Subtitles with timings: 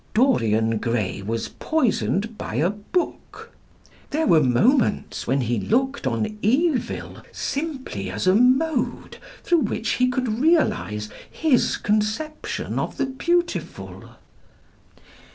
[0.15, 3.51] Dorian Gray was poisoned by a book.
[4.09, 10.07] There were moments when he looked on evil simply as a mode through which he
[10.09, 14.09] could realise his conception of the beautiful."